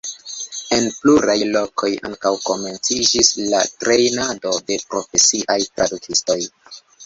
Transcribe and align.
En 0.77 0.87
pluraj 1.03 1.35
lokoj 1.55 1.89
ankaŭ 2.09 2.33
komenciĝis 2.47 3.31
la 3.53 3.61
trejnado 3.87 4.57
de 4.73 4.81
profesiaj 4.91 5.63
tradukistoj. 5.71 6.43